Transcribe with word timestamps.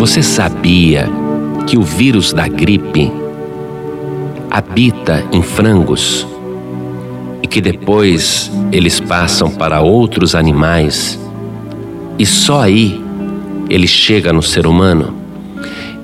Você 0.00 0.22
sabia 0.22 1.06
que 1.66 1.76
o 1.76 1.82
vírus 1.82 2.32
da 2.32 2.48
gripe 2.48 3.12
habita 4.50 5.22
em 5.30 5.42
frangos 5.42 6.26
e 7.42 7.46
que 7.46 7.60
depois 7.60 8.50
eles 8.72 8.98
passam 8.98 9.50
para 9.50 9.82
outros 9.82 10.34
animais 10.34 11.20
e 12.18 12.24
só 12.24 12.62
aí 12.62 12.98
ele 13.68 13.86
chega 13.86 14.32
no 14.32 14.42
ser 14.42 14.66
humano? 14.66 15.14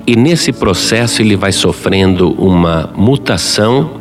E 0.05 0.15
nesse 0.15 0.53
processo 0.53 1.23
ele 1.23 1.35
vai 1.35 1.51
sofrendo 1.51 2.33
uma 2.33 2.91
mutação 2.95 3.99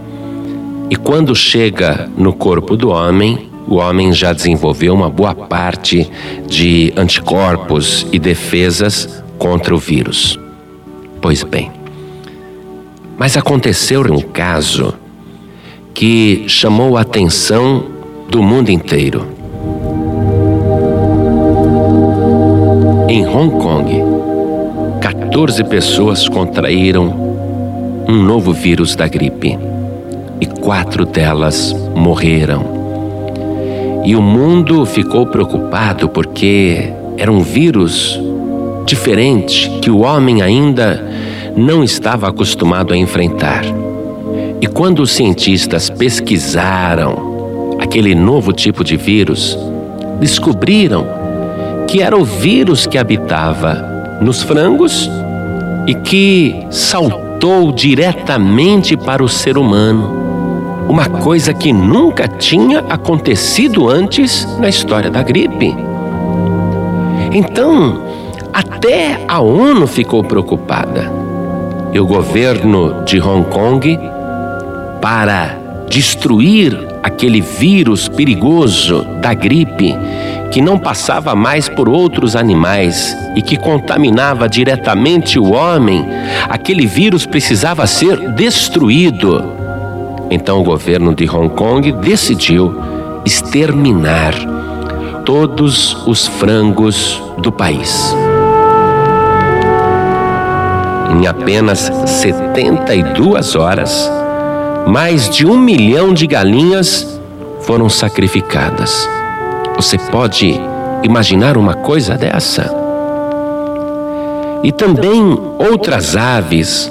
e 0.90 0.96
quando 0.96 1.34
chega 1.34 2.06
no 2.18 2.34
corpo 2.34 2.76
do 2.76 2.90
homem, 2.90 3.48
o 3.66 3.76
homem 3.76 4.12
já 4.12 4.34
desenvolveu 4.34 4.92
uma 4.92 5.08
boa 5.08 5.34
parte 5.34 6.06
de 6.46 6.92
anticorpos 6.98 8.06
e 8.12 8.18
defesas 8.18 9.24
contra 9.38 9.74
o 9.74 9.78
vírus. 9.78 10.38
Pois 11.20 11.42
bem, 11.42 11.70
mas 13.18 13.36
aconteceu 13.36 14.02
um 14.12 14.20
caso 14.20 14.94
que 15.94 16.44
chamou 16.46 16.96
a 16.96 17.00
atenção 17.00 17.86
do 18.28 18.42
mundo 18.42 18.70
inteiro. 18.70 19.26
Em 23.08 23.26
Hong 23.26 23.50
Kong, 23.58 23.90
14 25.00 25.64
pessoas 25.64 26.28
contraíram 26.28 27.26
um 28.08 28.22
novo 28.22 28.52
vírus 28.52 28.94
da 28.94 29.08
gripe 29.08 29.58
e 30.40 30.46
quatro 30.46 31.06
delas 31.06 31.74
morreram. 31.94 32.76
E 34.04 34.14
o 34.14 34.22
mundo 34.22 34.84
ficou 34.84 35.26
preocupado 35.26 36.08
porque 36.08 36.92
era 37.16 37.32
um 37.32 37.40
vírus 37.40 38.20
diferente 38.86 39.68
que 39.82 39.90
o 39.90 40.02
homem 40.02 40.40
ainda 40.40 41.04
não 41.56 41.82
estava 41.82 42.28
acostumado 42.28 42.94
a 42.94 42.96
enfrentar. 42.96 43.64
E 44.60 44.66
quando 44.66 45.00
os 45.00 45.10
cientistas 45.10 45.90
pesquisaram 45.90 47.76
aquele 47.78 48.14
novo 48.14 48.52
tipo 48.52 48.84
de 48.84 48.96
vírus, 48.96 49.58
descobriram 50.20 51.06
que 51.86 52.00
era 52.00 52.16
o 52.16 52.24
vírus 52.24 52.86
que 52.86 52.96
habitava 52.96 54.18
nos 54.22 54.42
frangos 54.42 55.10
e 55.86 55.94
que 55.94 56.54
saltou 56.70 57.72
diretamente 57.72 58.96
para 58.96 59.22
o 59.22 59.28
ser 59.28 59.58
humano 59.58 60.24
uma 60.88 61.08
coisa 61.08 61.52
que 61.52 61.72
nunca 61.72 62.28
tinha 62.28 62.80
acontecido 62.88 63.88
antes 63.88 64.46
na 64.58 64.68
história 64.68 65.10
da 65.10 65.22
gripe. 65.22 65.74
Então, 67.32 68.02
até 68.56 69.20
a 69.28 69.38
ONU 69.38 69.86
ficou 69.86 70.24
preocupada. 70.24 71.12
E 71.92 72.00
o 72.00 72.06
governo 72.06 73.04
de 73.04 73.20
Hong 73.20 73.46
Kong, 73.50 74.00
para 74.98 75.58
destruir 75.90 76.74
aquele 77.02 77.42
vírus 77.42 78.08
perigoso 78.08 79.04
da 79.20 79.34
gripe, 79.34 79.94
que 80.50 80.62
não 80.62 80.78
passava 80.78 81.34
mais 81.34 81.68
por 81.68 81.86
outros 81.86 82.34
animais 82.34 83.14
e 83.36 83.42
que 83.42 83.58
contaminava 83.58 84.48
diretamente 84.48 85.38
o 85.38 85.52
homem, 85.52 86.06
aquele 86.48 86.86
vírus 86.86 87.26
precisava 87.26 87.86
ser 87.86 88.32
destruído. 88.32 89.52
Então 90.30 90.60
o 90.60 90.64
governo 90.64 91.14
de 91.14 91.28
Hong 91.28 91.50
Kong 91.50 91.92
decidiu 91.92 92.74
exterminar 93.22 94.32
todos 95.26 95.94
os 96.06 96.26
frangos 96.26 97.22
do 97.36 97.52
país. 97.52 98.16
Em 101.10 101.26
apenas 101.26 101.90
72 102.06 103.54
horas, 103.54 104.10
mais 104.86 105.28
de 105.28 105.46
um 105.46 105.58
milhão 105.58 106.12
de 106.12 106.26
galinhas 106.26 107.20
foram 107.60 107.88
sacrificadas. 107.88 109.08
Você 109.76 109.98
pode 109.98 110.60
imaginar 111.02 111.56
uma 111.56 111.74
coisa 111.74 112.16
dessa? 112.16 112.70
E 114.62 114.72
também 114.72 115.38
outras 115.58 116.16
aves 116.16 116.90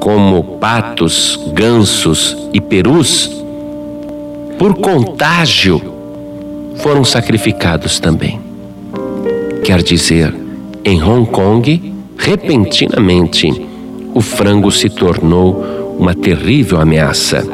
como 0.00 0.58
patos, 0.58 1.40
gansos 1.52 2.36
e 2.52 2.60
perus, 2.60 3.42
por 4.58 4.74
contágio, 4.74 5.80
foram 6.76 7.04
sacrificados 7.04 7.98
também. 7.98 8.40
Quer 9.64 9.82
dizer, 9.82 10.34
em 10.84 11.02
Hong 11.02 11.28
Kong, 11.30 11.95
repentinamente, 12.16 13.50
o 14.14 14.20
frango 14.20 14.70
se 14.70 14.88
tornou 14.88 15.96
uma 15.98 16.14
terrível 16.14 16.80
ameaça. 16.80 17.46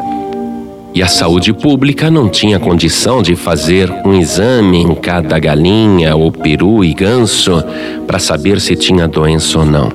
E 0.95 1.03
a 1.03 1.09
saúde 1.09 1.55
pública 1.55 2.11
não 2.11 2.29
tinha 2.29 2.59
condição 2.59 3.23
de 3.23 3.35
fazer 3.35 3.91
um 4.05 4.15
exame 4.15 4.83
em 4.83 4.95
cada 4.95 5.39
galinha 5.39 6.15
ou 6.15 6.31
peru 6.31 6.85
e 6.85 6.93
ganso 6.93 7.65
para 8.07 8.19
saber 8.19 8.61
se 8.61 8.77
tinha 8.77 9.09
doença 9.09 9.59
ou 9.59 9.65
não. 9.65 9.91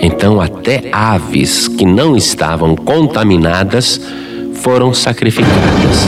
Então, 0.00 0.40
até 0.40 0.88
aves 0.92 1.66
que 1.68 1.84
não 1.84 2.16
estavam 2.16 2.76
contaminadas 2.76 4.00
foram 4.54 4.94
sacrificadas. 4.94 6.06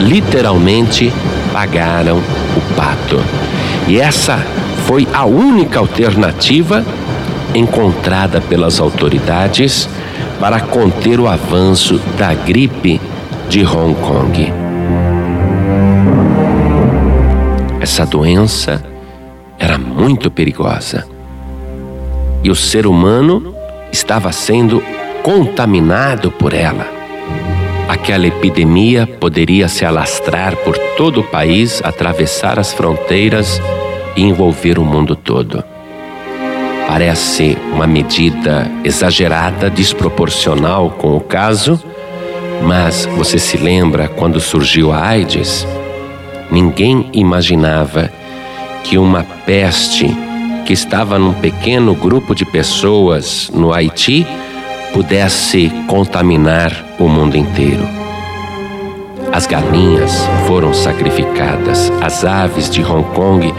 Literalmente 0.00 1.12
pagaram 1.52 2.18
o 2.18 2.74
pato. 2.74 3.20
E 3.86 3.98
essa 4.00 4.38
foi 4.86 5.06
a 5.12 5.24
única 5.24 5.78
alternativa 5.78 6.84
encontrada 7.54 8.40
pelas 8.40 8.80
autoridades 8.80 9.88
para 10.40 10.60
conter 10.60 11.20
o 11.20 11.28
avanço 11.28 11.98
da 12.18 12.34
gripe 12.34 13.00
de 13.48 13.64
Hong 13.64 13.94
Kong. 13.94 14.52
Essa 17.80 18.04
doença 18.04 18.84
era 19.58 19.78
muito 19.78 20.30
perigosa 20.30 21.06
e 22.42 22.50
o 22.50 22.54
ser 22.54 22.86
humano 22.86 23.54
estava 23.92 24.32
sendo 24.32 24.82
contaminado 25.22 26.30
por 26.30 26.52
ela. 26.52 26.86
Aquela 27.88 28.26
epidemia 28.26 29.06
poderia 29.06 29.68
se 29.68 29.84
alastrar 29.84 30.56
por 30.56 30.76
todo 30.96 31.20
o 31.20 31.24
país, 31.24 31.80
atravessar 31.84 32.58
as 32.58 32.72
fronteiras 32.72 33.60
e 34.16 34.22
envolver 34.22 34.78
o 34.78 34.84
mundo 34.84 35.14
todo. 35.14 35.73
Parece 36.86 37.56
uma 37.72 37.86
medida 37.86 38.70
exagerada, 38.84 39.70
desproporcional 39.70 40.90
com 40.90 41.16
o 41.16 41.20
caso, 41.20 41.82
mas 42.62 43.06
você 43.16 43.38
se 43.38 43.56
lembra 43.56 44.06
quando 44.06 44.38
surgiu 44.38 44.92
a 44.92 45.06
AIDS? 45.06 45.66
Ninguém 46.50 47.08
imaginava 47.12 48.10
que 48.84 48.98
uma 48.98 49.24
peste 49.46 50.14
que 50.64 50.72
estava 50.72 51.18
num 51.18 51.32
pequeno 51.32 51.94
grupo 51.94 52.34
de 52.34 52.44
pessoas 52.44 53.50
no 53.52 53.72
Haiti 53.72 54.26
pudesse 54.92 55.72
contaminar 55.88 56.72
o 56.98 57.08
mundo 57.08 57.36
inteiro. 57.36 57.86
As 59.32 59.46
galinhas 59.46 60.12
foram 60.46 60.72
sacrificadas, 60.72 61.90
as 62.00 62.24
aves 62.24 62.70
de 62.70 62.82
Hong 62.84 63.04
Kong 63.14 63.52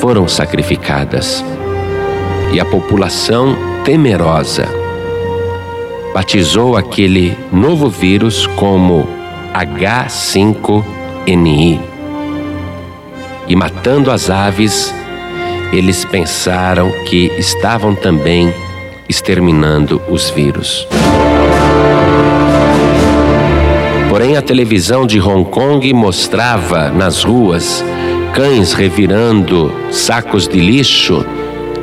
foram 0.00 0.26
sacrificadas. 0.26 1.44
E 2.52 2.60
a 2.60 2.64
população 2.64 3.56
temerosa 3.84 4.66
batizou 6.14 6.76
aquele 6.76 7.36
novo 7.52 7.88
vírus 7.88 8.46
como 8.46 9.08
H5N1. 9.54 11.80
E 13.46 13.56
matando 13.56 14.10
as 14.10 14.30
aves, 14.30 14.94
eles 15.72 16.04
pensaram 16.04 16.90
que 17.06 17.26
estavam 17.38 17.94
também 17.94 18.52
exterminando 19.08 20.02
os 20.08 20.30
vírus. 20.30 20.86
Porém, 24.08 24.36
a 24.36 24.42
televisão 24.42 25.06
de 25.06 25.20
Hong 25.20 25.48
Kong 25.50 25.92
mostrava 25.92 26.90
nas 26.90 27.22
ruas 27.22 27.84
cães 28.34 28.72
revirando 28.72 29.72
sacos 29.90 30.48
de 30.48 30.60
lixo 30.60 31.24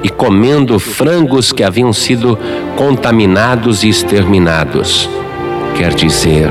e 0.05 0.09
comendo 0.09 0.77
frangos 0.77 1.51
que 1.51 1.63
haviam 1.63 1.91
sido 1.91 2.37
contaminados 2.77 3.83
e 3.83 3.89
exterminados. 3.89 5.09
Quer 5.75 5.95
dizer, 5.95 6.47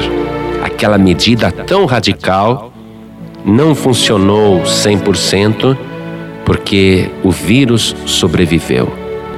aquela 0.60 0.98
medida 0.98 1.52
tão 1.52 1.86
radical 1.86 2.72
não 3.44 3.72
funcionou 3.72 4.62
100% 4.62 5.76
porque 6.44 7.08
o 7.22 7.30
vírus 7.30 7.94
sobreviveu. 8.06 8.92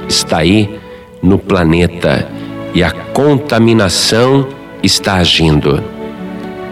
Está 0.09 0.37
aí 0.37 0.79
no 1.21 1.37
planeta 1.37 2.27
e 2.73 2.83
a 2.83 2.89
contaminação 2.89 4.47
está 4.81 5.17
agindo. 5.17 5.83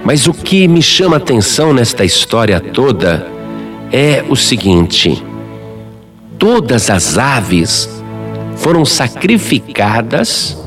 Mas 0.04 0.26
o 0.26 0.34
que 0.34 0.68
me 0.68 0.82
chama 0.82 1.18
atenção 1.18 1.76
nesta 1.76 2.04
história 2.04 2.60
toda 2.60 3.28
é 3.92 4.26
o 4.28 4.36
seguinte: 4.36 5.24
todas 6.38 6.90
as 6.90 7.18
aves 7.18 7.90
foram 8.56 8.86
sacrificadas 8.86 10.58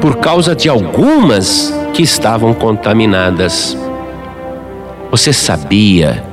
por 0.00 0.16
causa 0.16 0.54
de 0.54 0.68
algumas 0.68 1.72
que 1.92 2.02
estavam 2.02 2.52
contaminadas. 2.54 3.76
Você 5.10 5.32
sabia 5.32 6.24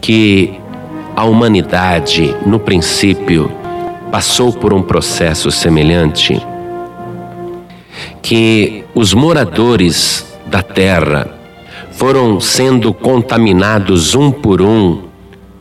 que 0.00 0.60
a 1.16 1.24
humanidade, 1.24 2.34
no 2.46 2.58
princípio, 2.58 3.50
passou 4.10 4.52
por 4.52 4.72
um 4.72 4.82
processo 4.82 5.50
semelhante? 5.50 6.40
Que 8.22 8.84
os 8.94 9.12
moradores 9.12 10.26
da 10.46 10.62
terra 10.62 11.28
foram 11.92 12.40
sendo 12.40 12.92
contaminados 12.92 14.14
um 14.14 14.30
por 14.30 14.60
um, 14.60 15.02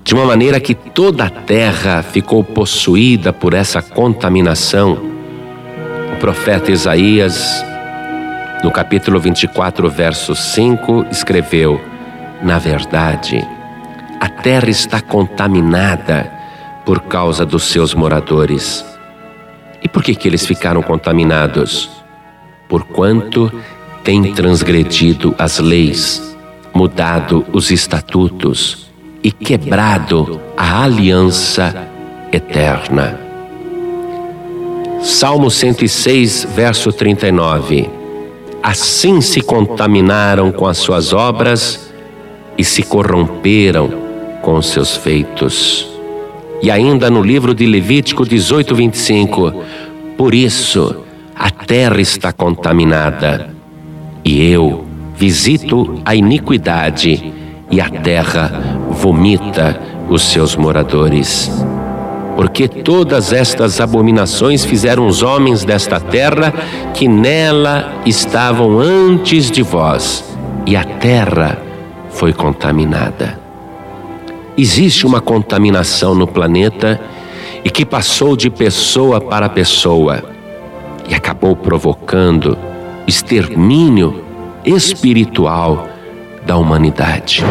de 0.03 0.13
uma 0.13 0.25
maneira 0.25 0.59
que 0.59 0.75
toda 0.75 1.25
a 1.25 1.29
terra 1.29 2.03
ficou 2.03 2.43
possuída 2.43 3.31
por 3.31 3.53
essa 3.53 3.81
contaminação. 3.81 4.97
O 6.13 6.19
profeta 6.19 6.71
Isaías, 6.71 7.63
no 8.63 8.69
capítulo 8.69 9.19
24, 9.19 9.89
verso 9.89 10.35
5, 10.35 11.05
escreveu: 11.09 11.79
Na 12.41 12.59
verdade, 12.59 13.47
a 14.19 14.27
terra 14.27 14.69
está 14.69 14.99
contaminada 14.99 16.29
por 16.85 17.01
causa 17.03 17.45
dos 17.45 17.63
seus 17.63 17.93
moradores. 17.93 18.85
E 19.81 19.87
por 19.87 20.03
que, 20.03 20.15
que 20.15 20.27
eles 20.27 20.45
ficaram 20.45 20.81
contaminados? 20.81 21.89
Porquanto 22.67 23.51
têm 24.03 24.33
transgredido 24.33 25.33
as 25.37 25.59
leis, 25.59 26.35
mudado 26.73 27.45
os 27.53 27.71
estatutos 27.71 28.82
e 29.23 29.31
quebrado 29.31 30.41
a 30.57 30.83
aliança 30.83 31.87
eterna. 32.31 33.19
Salmo 35.01 35.49
106, 35.49 36.47
verso 36.55 36.91
39. 36.91 37.89
Assim 38.61 39.21
se 39.21 39.41
contaminaram 39.41 40.51
com 40.51 40.65
as 40.67 40.77
suas 40.77 41.13
obras 41.13 41.91
e 42.57 42.63
se 42.63 42.83
corromperam 42.83 43.89
com 44.41 44.55
os 44.55 44.67
seus 44.69 44.95
feitos. 44.95 45.89
E 46.61 46.71
ainda 46.71 47.09
no 47.09 47.21
livro 47.21 47.53
de 47.53 47.65
Levítico 47.65 48.25
18, 48.25 48.75
25, 48.75 49.53
por 50.17 50.33
isso 50.33 51.03
a 51.35 51.49
terra 51.49 51.99
está 51.99 52.31
contaminada, 52.31 53.49
e 54.23 54.49
eu 54.49 54.85
visito 55.17 56.01
a 56.05 56.15
iniquidade, 56.15 57.33
e 57.69 57.81
a 57.81 57.89
terra 57.89 58.72
vomita 59.03 59.77
os 60.07 60.21
seus 60.21 60.55
moradores. 60.55 61.51
Porque 62.37 62.69
todas 62.69 63.33
estas 63.33 63.81
abominações 63.81 64.63
fizeram 64.63 65.05
os 65.05 65.21
homens 65.21 65.65
desta 65.65 65.99
terra 65.99 66.53
que 66.93 67.05
nela 67.05 67.95
estavam 68.05 68.79
antes 68.79 69.51
de 69.51 69.61
vós, 69.61 70.23
e 70.65 70.77
a 70.77 70.85
terra 70.85 71.57
foi 72.11 72.31
contaminada. 72.31 73.37
Existe 74.57 75.05
uma 75.05 75.19
contaminação 75.19 76.15
no 76.15 76.25
planeta 76.25 77.01
e 77.61 77.69
que 77.69 77.85
passou 77.85 78.37
de 78.37 78.49
pessoa 78.49 79.19
para 79.19 79.49
pessoa 79.49 80.23
e 81.09 81.13
acabou 81.13 81.55
provocando 81.57 82.57
extermínio 83.05 84.23
espiritual 84.65 85.89
da 86.45 86.55
humanidade. 86.55 87.43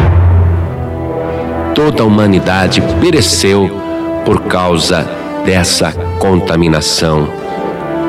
Toda 1.75 2.03
a 2.03 2.05
humanidade 2.05 2.81
pereceu 3.01 3.69
por 4.25 4.43
causa 4.43 5.07
dessa 5.45 5.91
contaminação. 6.19 7.27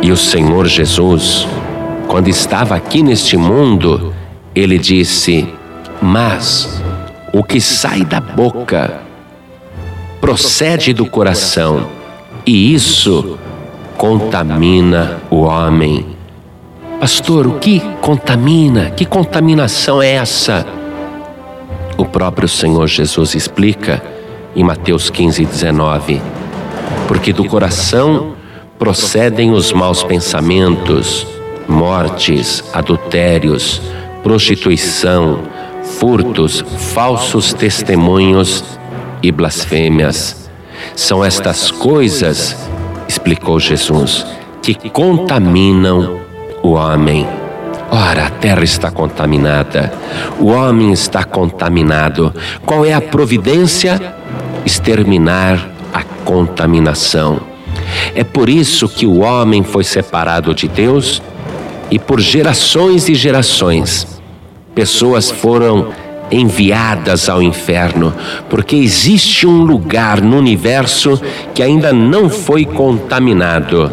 E 0.02 0.12
o 0.12 0.16
Senhor 0.16 0.66
Jesus, 0.66 1.48
quando 2.06 2.28
estava 2.28 2.74
aqui 2.74 3.02
neste 3.02 3.36
mundo, 3.36 4.12
ele 4.54 4.78
disse: 4.78 5.48
Mas 6.00 6.82
o 7.32 7.42
que 7.42 7.60
sai 7.60 8.04
da 8.04 8.20
boca 8.20 9.00
procede 10.20 10.92
do 10.92 11.06
coração, 11.06 11.86
e 12.46 12.74
isso 12.74 13.38
contamina 13.96 15.20
o 15.30 15.42
homem. 15.42 16.06
Pastor, 17.00 17.46
o 17.46 17.58
que 17.58 17.80
contamina? 18.00 18.90
Que 18.90 19.04
contaminação 19.04 20.02
é 20.02 20.12
essa? 20.12 20.66
O 21.96 22.04
próprio 22.04 22.48
Senhor 22.48 22.86
Jesus 22.86 23.34
explica 23.34 24.02
em 24.56 24.64
Mateus 24.64 25.10
15, 25.10 25.44
19: 25.44 26.20
Porque 27.06 27.32
do 27.32 27.44
coração 27.44 28.34
procedem 28.78 29.52
os 29.52 29.72
maus 29.72 30.02
pensamentos, 30.02 31.26
mortes, 31.68 32.64
adultérios, 32.72 33.80
prostituição, 34.22 35.40
furtos, 35.98 36.64
falsos 36.92 37.52
testemunhos 37.52 38.64
e 39.22 39.30
blasfêmias. 39.30 40.50
São 40.96 41.24
estas 41.24 41.70
coisas 41.70 42.56
explicou 43.08 43.60
Jesus, 43.60 44.26
que 44.62 44.74
contaminam 44.90 46.20
o 46.62 46.72
homem. 46.72 47.26
Ora, 47.96 48.26
a 48.26 48.30
terra 48.30 48.64
está 48.64 48.90
contaminada, 48.90 49.92
o 50.40 50.46
homem 50.46 50.92
está 50.92 51.22
contaminado. 51.22 52.34
Qual 52.66 52.84
é 52.84 52.92
a 52.92 53.00
providência? 53.00 54.16
Exterminar 54.66 55.70
a 55.92 56.02
contaminação. 56.24 57.38
É 58.12 58.24
por 58.24 58.48
isso 58.48 58.88
que 58.88 59.06
o 59.06 59.20
homem 59.20 59.62
foi 59.62 59.84
separado 59.84 60.52
de 60.52 60.66
Deus 60.66 61.22
e 61.88 61.96
por 61.96 62.20
gerações 62.20 63.08
e 63.08 63.14
gerações, 63.14 64.20
pessoas 64.74 65.30
foram 65.30 65.90
enviadas 66.32 67.28
ao 67.28 67.40
inferno, 67.40 68.12
porque 68.50 68.74
existe 68.74 69.46
um 69.46 69.62
lugar 69.62 70.20
no 70.20 70.36
universo 70.36 71.22
que 71.54 71.62
ainda 71.62 71.92
não 71.92 72.28
foi 72.28 72.64
contaminado 72.64 73.92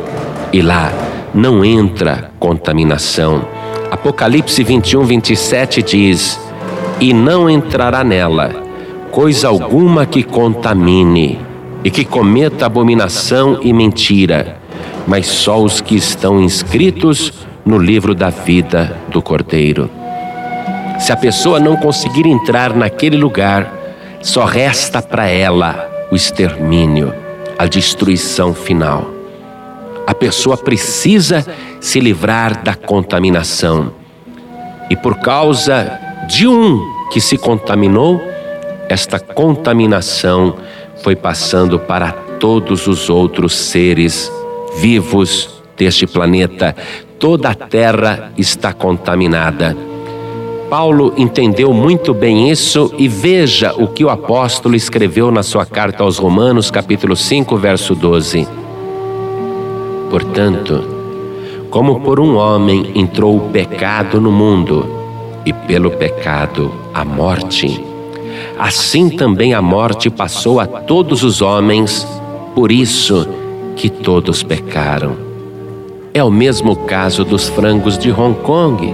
e 0.51 0.59
lá 0.59 0.91
não 1.35 1.63
entra 1.63 2.31
contaminação. 2.39 3.60
Apocalipse 4.01 4.63
21, 4.63 5.03
27 5.03 5.83
diz: 5.83 6.39
E 6.99 7.13
não 7.13 7.47
entrará 7.47 8.03
nela 8.03 8.49
coisa 9.11 9.47
alguma 9.47 10.07
que 10.07 10.23
contamine 10.23 11.39
e 11.83 11.91
que 11.91 12.03
cometa 12.03 12.65
abominação 12.65 13.59
e 13.61 13.71
mentira, 13.71 14.57
mas 15.05 15.27
só 15.27 15.61
os 15.61 15.81
que 15.81 15.95
estão 15.95 16.41
inscritos 16.41 17.31
no 17.63 17.77
livro 17.77 18.15
da 18.15 18.31
vida 18.31 18.97
do 19.09 19.21
Cordeiro. 19.21 19.87
Se 20.97 21.11
a 21.11 21.15
pessoa 21.15 21.59
não 21.59 21.75
conseguir 21.75 22.25
entrar 22.25 22.75
naquele 22.75 23.17
lugar, 23.17 23.71
só 24.19 24.45
resta 24.45 24.99
para 24.99 25.27
ela 25.27 26.07
o 26.11 26.15
extermínio, 26.15 27.13
a 27.55 27.67
destruição 27.67 28.51
final. 28.51 29.20
A 30.11 30.13
pessoa 30.13 30.57
precisa 30.57 31.47
se 31.79 32.01
livrar 32.01 32.61
da 32.63 32.75
contaminação. 32.75 33.93
E 34.89 34.95
por 34.97 35.19
causa 35.19 35.97
de 36.27 36.45
um 36.45 36.81
que 37.13 37.21
se 37.21 37.37
contaminou, 37.37 38.21
esta 38.89 39.21
contaminação 39.21 40.57
foi 41.01 41.15
passando 41.15 41.79
para 41.79 42.11
todos 42.41 42.87
os 42.87 43.09
outros 43.09 43.55
seres 43.55 44.29
vivos 44.75 45.61
deste 45.77 46.05
planeta. 46.05 46.75
Toda 47.17 47.51
a 47.51 47.55
terra 47.55 48.33
está 48.37 48.73
contaminada. 48.73 49.77
Paulo 50.69 51.13
entendeu 51.15 51.71
muito 51.71 52.13
bem 52.13 52.51
isso 52.51 52.93
e 52.97 53.07
veja 53.07 53.73
o 53.77 53.87
que 53.87 54.03
o 54.03 54.09
apóstolo 54.09 54.75
escreveu 54.75 55.31
na 55.31 55.41
sua 55.41 55.65
carta 55.65 56.03
aos 56.03 56.17
Romanos, 56.17 56.69
capítulo 56.69 57.15
5, 57.15 57.55
verso 57.55 57.95
12. 57.95 58.60
Portanto, 60.11 60.83
como 61.71 62.01
por 62.01 62.19
um 62.19 62.35
homem 62.35 62.91
entrou 62.93 63.37
o 63.37 63.49
pecado 63.49 64.21
no 64.21 64.31
mundo, 64.31 64.85
e 65.43 65.51
pelo 65.51 65.89
pecado 65.89 66.71
a 66.93 67.03
morte, 67.03 67.83
assim 68.59 69.09
também 69.09 69.55
a 69.55 69.61
morte 69.63 70.11
passou 70.11 70.59
a 70.59 70.67
todos 70.67 71.23
os 71.23 71.41
homens, 71.41 72.07
por 72.53 72.71
isso 72.71 73.27
que 73.75 73.89
todos 73.89 74.43
pecaram. 74.43 75.15
É 76.13 76.23
o 76.23 76.29
mesmo 76.29 76.75
caso 76.75 77.25
dos 77.25 77.49
frangos 77.49 77.97
de 77.97 78.11
Hong 78.11 78.35
Kong 78.41 78.93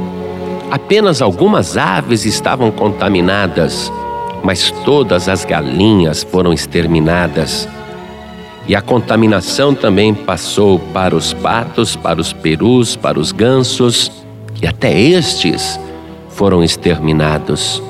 Apenas 0.69 1.21
algumas 1.21 1.77
aves 1.77 2.25
estavam 2.25 2.69
contaminadas, 2.71 3.91
mas 4.43 4.69
todas 4.83 5.29
as 5.29 5.45
galinhas 5.45 6.23
foram 6.23 6.51
exterminadas. 6.51 7.69
E 8.67 8.75
a 8.75 8.81
contaminação 8.81 9.73
também 9.73 10.13
passou 10.13 10.77
para 10.77 11.15
os 11.15 11.31
patos, 11.33 11.95
para 11.95 12.19
os 12.19 12.33
perus, 12.33 12.97
para 12.97 13.17
os 13.17 13.31
gansos, 13.31 14.11
e 14.61 14.67
até 14.67 14.99
estes 14.99 15.79
foram 16.29 16.61
exterminados. 16.61 17.81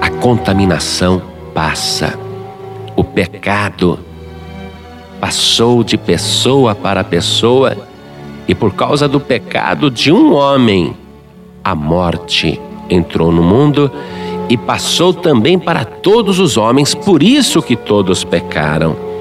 A 0.00 0.10
contaminação 0.10 1.22
passa, 1.54 2.18
o 2.96 3.04
pecado 3.04 4.00
passou 5.20 5.84
de 5.84 5.96
pessoa 5.96 6.74
para 6.74 7.04
pessoa, 7.04 7.76
e 8.48 8.56
por 8.56 8.74
causa 8.74 9.06
do 9.06 9.20
pecado 9.20 9.88
de 9.88 10.10
um 10.10 10.34
homem, 10.34 10.96
a 11.62 11.72
morte 11.72 12.60
entrou 12.90 13.30
no 13.30 13.44
mundo 13.44 13.88
e 14.48 14.56
passou 14.56 15.14
também 15.14 15.56
para 15.56 15.84
todos 15.84 16.40
os 16.40 16.56
homens, 16.56 16.96
por 16.96 17.22
isso 17.22 17.62
que 17.62 17.76
todos 17.76 18.24
pecaram. 18.24 19.11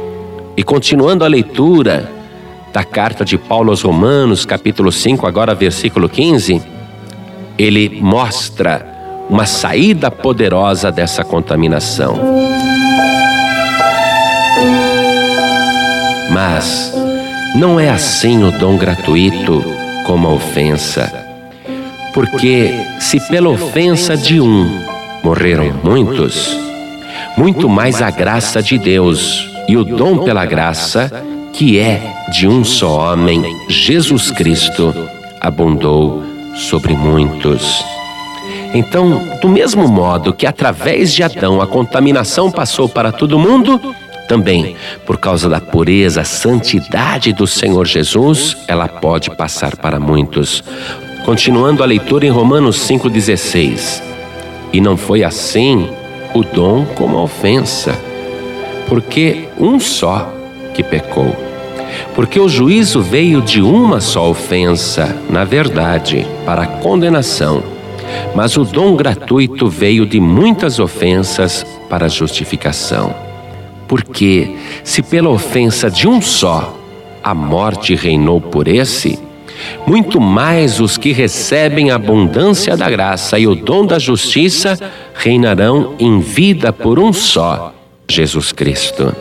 E 0.55 0.63
continuando 0.63 1.23
a 1.23 1.27
leitura 1.27 2.11
da 2.73 2.83
carta 2.83 3.23
de 3.23 3.37
Paulo 3.37 3.69
aos 3.69 3.81
Romanos, 3.81 4.45
capítulo 4.45 4.91
5, 4.91 5.25
agora 5.25 5.55
versículo 5.55 6.09
15, 6.09 6.61
ele 7.57 7.99
mostra 8.01 8.85
uma 9.29 9.45
saída 9.45 10.11
poderosa 10.11 10.91
dessa 10.91 11.23
contaminação. 11.23 12.19
Mas 16.29 16.93
não 17.55 17.79
é 17.79 17.89
assim 17.89 18.43
o 18.43 18.51
dom 18.51 18.77
gratuito 18.77 19.63
como 20.05 20.27
a 20.27 20.33
ofensa. 20.33 21.11
Porque 22.13 22.73
se 22.99 23.19
pela 23.29 23.49
ofensa 23.49 24.17
de 24.17 24.41
um 24.41 24.69
morreram 25.23 25.71
muitos, 25.83 26.57
muito 27.37 27.69
mais 27.69 28.01
a 28.01 28.09
graça 28.09 28.61
de 28.61 28.77
Deus 28.77 29.50
e 29.71 29.77
o 29.77 29.85
dom 29.85 30.17
pela 30.17 30.45
graça, 30.45 31.09
que 31.53 31.79
é 31.79 32.13
de 32.29 32.45
um 32.45 32.61
só 32.61 33.13
homem, 33.13 33.41
Jesus 33.69 34.29
Cristo, 34.29 34.93
abundou 35.39 36.21
sobre 36.55 36.93
muitos. 36.93 37.81
Então, 38.73 39.25
do 39.41 39.47
mesmo 39.47 39.87
modo 39.87 40.33
que 40.33 40.45
através 40.45 41.13
de 41.13 41.23
Adão 41.23 41.61
a 41.61 41.67
contaminação 41.67 42.51
passou 42.51 42.89
para 42.89 43.13
todo 43.13 43.39
mundo, 43.39 43.79
também, 44.27 44.75
por 45.05 45.17
causa 45.17 45.47
da 45.47 45.61
pureza, 45.61 46.25
santidade 46.25 47.31
do 47.31 47.47
Senhor 47.47 47.87
Jesus, 47.87 48.57
ela 48.67 48.89
pode 48.89 49.31
passar 49.31 49.77
para 49.77 50.01
muitos. 50.01 50.61
Continuando 51.23 51.81
a 51.81 51.85
leitura 51.85 52.25
em 52.25 52.29
Romanos 52.29 52.77
5,16. 52.89 54.03
E 54.73 54.81
não 54.81 54.97
foi 54.97 55.23
assim 55.23 55.89
o 56.33 56.43
dom 56.43 56.85
como 56.87 57.17
a 57.17 57.23
ofensa, 57.23 58.10
porque 58.91 59.47
um 59.57 59.79
só 59.79 60.33
que 60.73 60.83
pecou. 60.83 61.33
Porque 62.13 62.37
o 62.37 62.49
juízo 62.49 63.01
veio 63.01 63.41
de 63.41 63.61
uma 63.61 64.01
só 64.01 64.29
ofensa, 64.29 65.15
na 65.29 65.45
verdade, 65.45 66.27
para 66.45 66.67
condenação, 66.67 67.63
mas 68.35 68.57
o 68.57 68.65
dom 68.65 68.97
gratuito 68.97 69.69
veio 69.69 70.05
de 70.05 70.19
muitas 70.19 70.77
ofensas 70.77 71.65
para 71.87 72.09
justificação. 72.09 73.15
Porque, 73.87 74.57
se 74.83 75.01
pela 75.01 75.29
ofensa 75.29 75.89
de 75.89 76.05
um 76.05 76.21
só 76.21 76.77
a 77.23 77.33
morte 77.33 77.95
reinou 77.95 78.41
por 78.41 78.67
esse, 78.67 79.17
muito 79.87 80.19
mais 80.19 80.81
os 80.81 80.97
que 80.97 81.13
recebem 81.13 81.91
a 81.91 81.95
abundância 81.95 82.75
da 82.75 82.89
graça 82.89 83.39
e 83.39 83.47
o 83.47 83.55
dom 83.55 83.85
da 83.85 83.97
justiça 83.97 84.77
reinarão 85.13 85.95
em 85.97 86.19
vida 86.19 86.73
por 86.73 86.99
um 86.99 87.13
só, 87.13 87.73
Jesus 88.11 88.51
Cristo. 88.51 89.15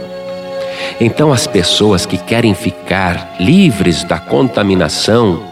Então, 1.00 1.32
as 1.32 1.47
pessoas 1.47 2.04
que 2.04 2.18
querem 2.18 2.54
ficar 2.54 3.37
livres 3.40 4.04
da 4.04 4.18
contaminação 4.18 5.42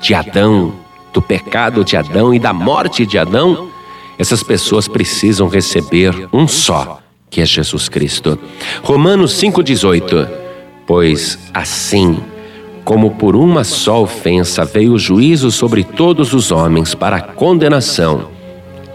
de 0.00 0.14
Adão, 0.14 0.72
do 1.12 1.20
pecado 1.20 1.84
de 1.84 1.96
Adão 1.96 2.32
e 2.32 2.38
da 2.38 2.52
morte 2.52 3.04
de 3.04 3.18
Adão, 3.18 3.68
essas 4.18 4.42
pessoas 4.42 4.88
precisam 4.88 5.48
receber 5.48 6.28
um 6.32 6.48
só, 6.48 7.00
que 7.28 7.40
é 7.40 7.46
Jesus 7.46 7.88
Cristo. 7.88 8.38
Romanos 8.82 9.32
5,18: 9.34 10.28
Pois 10.86 11.38
assim, 11.52 12.18
como 12.84 13.10
por 13.12 13.34
uma 13.34 13.64
só 13.64 14.02
ofensa 14.02 14.64
veio 14.64 14.92
o 14.92 14.98
juízo 14.98 15.50
sobre 15.50 15.84
todos 15.84 16.32
os 16.32 16.50
homens 16.50 16.94
para 16.94 17.20
condenação, 17.20 18.30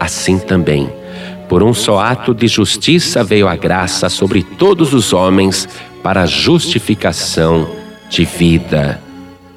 assim 0.00 0.38
também, 0.38 0.90
por 1.52 1.62
um 1.62 1.74
só 1.74 2.00
ato 2.00 2.34
de 2.34 2.48
justiça 2.48 3.22
veio 3.22 3.46
a 3.46 3.54
graça 3.54 4.08
sobre 4.08 4.42
todos 4.42 4.94
os 4.94 5.12
homens 5.12 5.68
para 6.02 6.22
a 6.22 6.26
justificação 6.26 7.68
de 8.08 8.24
vida. 8.24 9.02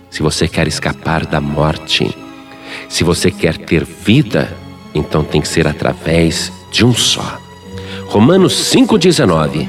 Se 0.09 0.21
você 0.21 0.45
quer 0.45 0.67
escapar 0.67 1.25
da 1.25 1.39
morte, 1.39 2.13
se 2.89 3.01
você 3.01 3.31
quer 3.31 3.55
ter 3.55 3.85
vida, 3.85 4.53
então 4.93 5.23
tem 5.23 5.39
que 5.39 5.47
ser 5.47 5.69
através 5.69 6.51
de 6.69 6.83
um 6.85 6.93
só. 6.93 7.37
Romanos 8.07 8.55
5,19 8.75 9.65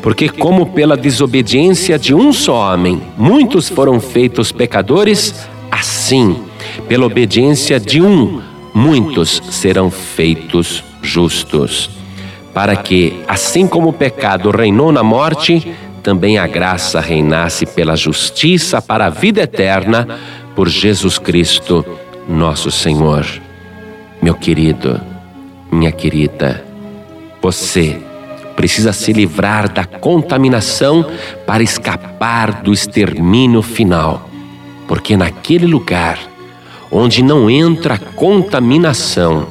Porque, 0.00 0.28
como 0.28 0.66
pela 0.66 0.96
desobediência 0.96 1.98
de 1.98 2.14
um 2.14 2.32
só 2.32 2.72
homem, 2.72 3.02
muitos 3.18 3.68
foram 3.68 3.98
feitos 3.98 4.52
pecadores, 4.52 5.34
assim, 5.72 6.40
pela 6.86 7.04
obediência 7.04 7.80
de 7.80 8.00
um, 8.00 8.40
muitos 8.72 9.42
serão 9.50 9.90
feitos 9.90 10.84
justos. 11.04 11.90
Para 12.52 12.76
que, 12.76 13.22
assim 13.26 13.66
como 13.66 13.88
o 13.88 13.92
pecado 13.92 14.50
reinou 14.50 14.92
na 14.92 15.02
morte, 15.02 15.74
também 16.02 16.38
a 16.38 16.46
graça 16.46 17.00
reinasse 17.00 17.66
pela 17.66 17.96
justiça 17.96 18.80
para 18.80 19.06
a 19.06 19.10
vida 19.10 19.42
eterna, 19.42 20.06
por 20.54 20.68
Jesus 20.68 21.18
Cristo, 21.18 21.84
nosso 22.28 22.70
Senhor. 22.70 23.26
Meu 24.22 24.34
querido, 24.34 25.00
minha 25.70 25.90
querida, 25.90 26.64
você 27.42 27.98
precisa 28.54 28.92
se 28.92 29.12
livrar 29.12 29.70
da 29.70 29.84
contaminação 29.84 31.04
para 31.46 31.62
escapar 31.62 32.62
do 32.62 32.72
extermínio 32.72 33.62
final, 33.62 34.28
porque 34.86 35.16
naquele 35.16 35.66
lugar 35.66 36.18
onde 36.90 37.22
não 37.22 37.50
entra 37.50 37.98
contaminação, 37.98 39.48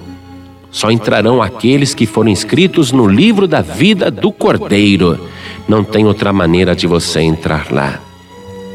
só 0.73 0.89
entrarão 0.89 1.39
aqueles 1.39 1.93
que 1.93 2.07
foram 2.07 2.29
inscritos 2.29 2.91
no 2.91 3.07
livro 3.07 3.47
da 3.47 3.61
vida 3.61 4.09
do 4.09 4.31
Cordeiro. 4.31 5.19
Não 5.67 5.83
tem 5.83 6.05
outra 6.05 6.33
maneira 6.33 6.75
de 6.75 6.87
você 6.87 7.21
entrar 7.21 7.71
lá. 7.71 8.01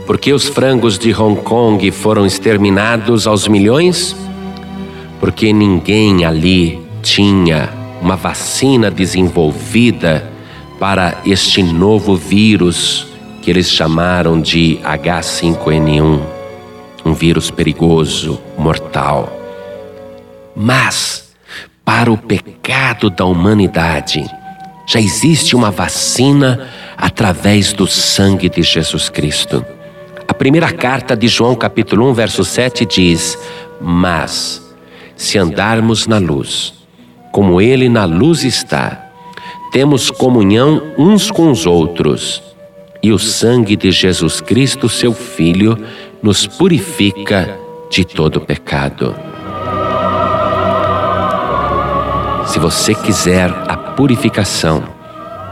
Porque 0.07 0.33
os 0.33 0.47
frangos 0.49 0.97
de 0.97 1.13
Hong 1.13 1.43
Kong 1.43 1.91
foram 1.91 2.25
exterminados 2.25 3.27
aos 3.27 3.49
milhões? 3.49 4.17
Porque 5.19 5.53
ninguém 5.53 6.25
ali 6.25 6.81
tinha 7.03 7.69
uma 8.01 8.15
vacina 8.15 8.93
desenvolvida 8.93 10.31
para 10.79 11.21
este 11.27 11.65
novo 11.65 12.15
vírus 12.15 13.09
que 13.43 13.51
eles 13.51 13.73
chamaram 13.73 14.41
de 14.41 14.79
H5N1, 14.85 16.21
um 17.05 17.13
vírus 17.13 17.51
perigoso, 17.51 18.39
mortal. 18.57 19.33
Mas, 20.55 21.28
para 21.89 22.13
o 22.13 22.19
pecado 22.19 23.09
da 23.09 23.25
humanidade, 23.25 24.23
já 24.87 25.01
existe 25.01 25.57
uma 25.57 25.71
vacina 25.71 26.69
através 26.99 27.73
do 27.73 27.87
sangue 27.87 28.51
de 28.51 28.63
Jesus 28.63 29.09
Cristo. 29.09 29.65
A 30.29 30.35
primeira 30.35 30.71
carta 30.71 31.17
de 31.17 31.27
João, 31.29 31.55
capítulo 31.55 32.11
1, 32.11 32.13
verso 32.13 32.45
7 32.45 32.85
diz: 32.85 33.39
Mas, 33.81 34.63
se 35.17 35.39
andarmos 35.39 36.07
na 36.07 36.19
luz, 36.19 36.75
como 37.33 37.59
Ele 37.59 37.89
na 37.89 38.05
luz 38.05 38.45
está. 38.45 39.07
Temos 39.73 40.11
comunhão 40.11 40.93
uns 40.99 41.31
com 41.31 41.51
os 41.51 41.65
outros, 41.65 42.43
e 43.03 43.13
o 43.13 43.19
sangue 43.19 43.77
de 43.77 43.91
Jesus 43.91 44.43
Cristo, 44.43 44.91
seu 44.91 45.15
Filho, 45.15 45.83
nos 46.23 46.47
purifica 46.47 47.59
de 47.91 48.05
todo 48.05 48.43
pecado. 48.43 49.28
Se 52.59 52.63
você 52.63 52.93
quiser 52.93 53.55
a 53.69 53.77
purificação, 53.77 54.83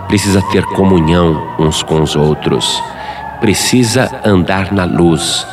precisa 0.09 0.43
ter 0.51 0.65
comunhão 0.65 1.55
uns 1.57 1.81
com 1.81 2.03
os 2.03 2.17
outros, 2.17 2.83
precisa 3.41 4.11
andar 4.25 4.73
na 4.73 4.85
luz 4.85 5.47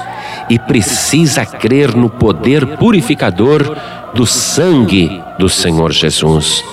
e 0.50 0.58
precisa 0.58 1.46
crer 1.46 1.96
no 1.96 2.10
poder 2.10 2.66
purificador 2.78 3.78
do 4.16 4.26
sangue 4.26 5.22
do 5.38 5.48
Senhor 5.48 5.92
Jesus. 5.92 6.66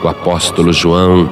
O 0.00 0.06
apóstolo 0.06 0.72
João 0.72 1.28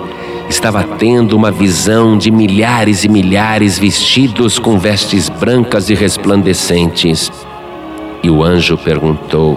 estava 0.49 0.83
tendo 0.83 1.37
uma 1.37 1.53
visão 1.53 2.19
de 2.19 2.33
milhares 2.33 3.05
e 3.05 3.09
milhares 3.09 3.79
vestidos 3.79 4.59
com 4.59 4.77
vestes 4.77 5.29
brancas 5.29 5.89
e 5.89 5.95
resplandecentes. 5.95 7.31
E 8.25 8.29
o 8.29 8.43
anjo 8.43 8.77
perguntou: 8.77 9.57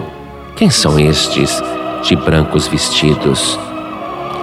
Quem 0.54 0.70
são 0.70 0.96
estes 0.96 1.60
de 2.02 2.16
brancos 2.16 2.66
vestidos? 2.66 3.58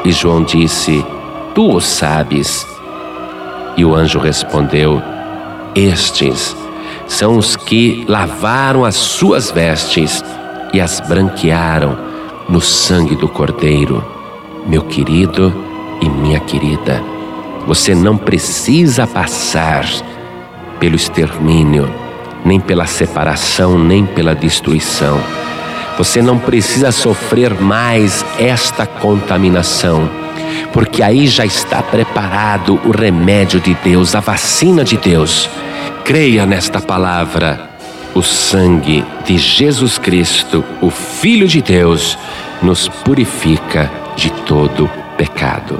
E 0.03 0.11
João 0.11 0.43
disse: 0.43 1.05
Tu 1.53 1.75
o 1.75 1.79
sabes. 1.79 2.67
E 3.75 3.83
o 3.85 3.95
anjo 3.95 4.19
respondeu: 4.19 5.01
Estes 5.75 6.55
são 7.07 7.37
os 7.37 7.55
que 7.55 8.05
lavaram 8.07 8.85
as 8.85 8.95
suas 8.95 9.51
vestes 9.51 10.23
e 10.73 10.79
as 10.79 10.99
branquearam 10.99 11.97
no 12.47 12.61
sangue 12.61 13.15
do 13.15 13.27
Cordeiro. 13.27 14.03
Meu 14.65 14.83
querido 14.83 15.53
e 16.01 16.09
minha 16.09 16.39
querida, 16.39 17.01
Você 17.67 17.93
não 17.93 18.17
precisa 18.17 19.05
passar 19.05 19.85
pelo 20.79 20.95
extermínio, 20.95 21.87
nem 22.43 22.59
pela 22.59 22.87
separação, 22.87 23.77
nem 23.77 24.05
pela 24.05 24.33
destruição. 24.33 25.19
Você 25.99 26.21
não 26.21 26.39
precisa 26.39 26.93
sofrer 26.93 27.53
mais 27.59 28.25
esta 28.39 28.85
contaminação, 28.85 30.09
porque 30.71 31.03
aí 31.03 31.27
já 31.27 31.45
está 31.45 31.83
preparado 31.83 32.79
o 32.85 32.91
remédio 32.91 33.59
de 33.59 33.73
Deus, 33.83 34.15
a 34.15 34.21
vacina 34.21 34.85
de 34.85 34.95
Deus. 34.95 35.49
Creia 36.05 36.45
nesta 36.45 36.79
palavra. 36.79 37.69
O 38.15 38.23
sangue 38.23 39.03
de 39.25 39.37
Jesus 39.37 39.97
Cristo, 39.97 40.63
o 40.79 40.89
Filho 40.89 41.49
de 41.49 41.61
Deus, 41.61 42.17
nos 42.61 42.87
purifica 42.87 43.91
de 44.15 44.29
todo 44.29 44.89
pecado. 45.17 45.79